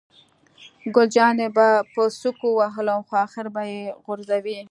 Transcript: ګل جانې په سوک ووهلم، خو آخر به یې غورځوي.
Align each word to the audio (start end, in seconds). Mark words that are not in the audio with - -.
ګل 0.95 1.07
جانې 1.15 1.47
په 1.95 2.03
سوک 2.19 2.37
ووهلم، 2.43 2.99
خو 3.07 3.13
آخر 3.25 3.45
به 3.53 3.61
یې 3.71 3.81
غورځوي. 4.03 4.57